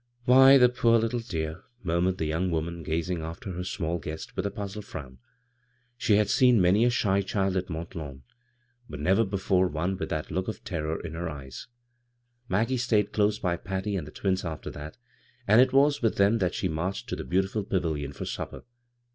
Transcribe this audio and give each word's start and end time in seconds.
'■ 0.01 0.03
Why, 0.25 0.57
the 0.57 0.67
poor 0.67 0.97
little 0.97 1.19
dear 1.19 1.59
I" 1.59 1.63
murmured 1.83 2.17
the 2.17 2.25
young 2.25 2.49
woman, 2.49 2.81
gazing 2.81 3.21
after 3.21 3.51
her 3.51 3.63
small 3.63 3.99
guest 3.99 4.35
with 4.35 4.47
a 4.47 4.49
puzzled 4.49 4.83
frown. 4.85 5.19
She 5.95 6.15
had 6.15 6.27
seen 6.27 6.59
many 6.59 6.83
a 6.85 6.89
shy 6.89 7.21
child 7.21 7.55
at 7.55 7.69
Mont 7.69 7.93
Lawn, 7.93 8.23
but 8.89 8.99
never 8.99 9.23
before 9.23 9.67
one 9.67 9.97
with 9.97 10.09
that 10.09 10.31
look 10.31 10.47
of 10.47 10.63
terror 10.63 10.99
in 10.99 11.13
her 11.13 11.29
eyes. 11.29 11.67
147 12.47 12.47
b, 12.47 12.47
Google 12.47 12.47
CROSS 12.47 12.47
CURRENTS 12.47 12.49
Maggie 12.49 12.77
stayed 12.77 13.13
close 13.13 13.37
by 13.37 13.57
Patty 13.57 13.95
and 13.95 14.07
the 14.07 14.11
twins 14.11 14.43
after 14.43 14.71
that; 14.71 14.97
and 15.47 15.61
it 15.61 15.71
was 15.71 16.01
with 16.01 16.15
them 16.15 16.39
that 16.39 16.55
she 16.55 16.67
marched 16.67 17.07
to 17.07 17.15
the 17.15 17.23
beautihil 17.23 17.69
pavilion 17.69 18.11
for 18.11 18.25
supper. 18.25 18.63